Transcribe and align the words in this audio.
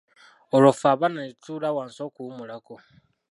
Olwo 0.55 0.71
ffe 0.75 0.87
abana 0.93 1.17
ne 1.21 1.29
tutuula 1.35 1.69
wansi 1.75 1.99
okuwummulako. 2.07 2.75